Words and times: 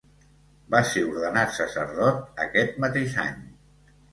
Va 0.75 0.79
ser 0.91 1.03
ordenat 1.09 1.53
sacerdot 1.57 2.43
aquest 2.47 2.83
mateix 2.87 3.17
any. 3.29 3.39